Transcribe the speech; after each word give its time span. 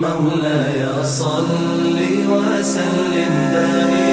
مولاي 0.00 1.04
صل 1.04 1.48
وسلم 2.28 3.34
دائما 3.52 4.05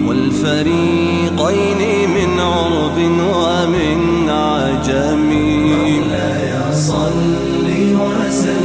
والفريقين 0.09 1.81
من 2.11 2.41
عرب 2.41 2.99
ومن 3.37 4.31
عجم. 4.31 5.31
صل 6.73 7.67
وسلم. 7.95 8.64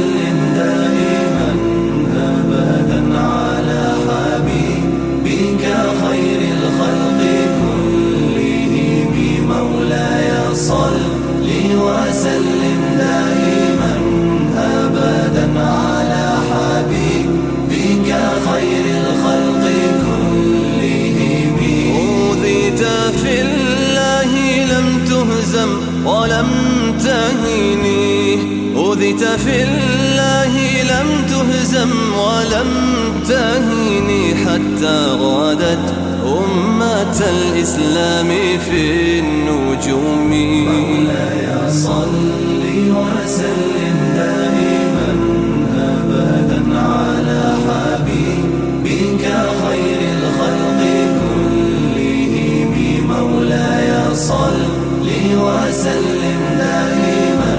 الله 23.30 24.30
لم 24.64 25.04
تهزم 25.04 25.70
ولم 26.06 26.50
تهني 27.04 28.38
أوذيت 28.76 29.24
في 29.24 29.62
الله 29.62 30.52
لم 30.82 31.08
تهزم 31.28 31.90
ولم 32.18 32.70
تهني 33.28 34.34
حتى 34.34 35.06
غادت 35.20 35.94
أمة 36.26 37.18
الإسلام 37.30 38.28
في 38.58 39.18
النجوم. 39.18 40.30
مولاي 40.30 41.72
صل 41.72 42.29
وسلم 55.90 56.40
دائما 56.58 57.54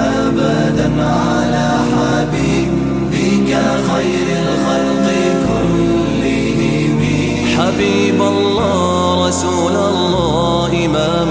أبدا 0.00 1.04
على 1.04 1.68
حبيبك 1.92 3.50
خير 3.92 4.28
الخلق 4.42 5.06
كلهم 5.46 7.00
حبيب 7.58 8.22
الله 8.22 9.28
رسول 9.28 9.72
الله 9.76 10.86
إمام 10.86 11.28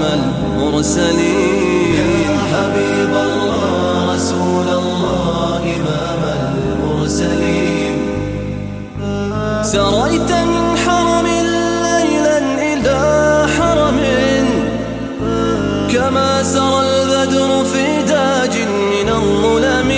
المرسلين 0.58 1.94
يا 2.24 2.38
حبيب 2.52 3.12
الله 3.14 4.14
رسول 4.14 4.68
الله 4.68 5.60
إمام 5.76 6.22
المرسلين 6.82 7.94
سريت 9.62 10.32
من 10.32 10.71
كما 16.02 16.42
سرى 16.42 16.80
البدر 16.80 17.64
في 17.64 18.02
داج 18.02 18.54
من 18.92 19.08
الظلم. 19.08 19.90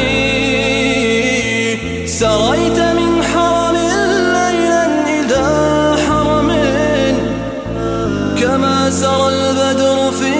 سريت 2.06 2.78
من 2.98 3.22
حرم 3.22 3.76
ليلا 4.36 4.84
إلى 5.14 5.44
حرم. 6.06 6.50
كما 8.40 8.90
سرى 8.90 9.28
البدر 9.28 10.10
في 10.18 10.33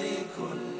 على 0.00 0.08
حبيبك 0.08 0.30
خير 0.36 0.40
الخلق 0.40 0.60
كلهم 0.60 0.79